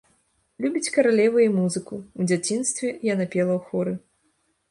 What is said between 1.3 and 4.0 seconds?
і музыку, у дзяцінстве яна пела ў хоры.